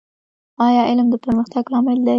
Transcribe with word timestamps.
ایا 0.67 0.83
علم 0.89 1.07
د 1.11 1.15
پرمختګ 1.25 1.63
لامل 1.73 1.97
دی؟ 2.05 2.09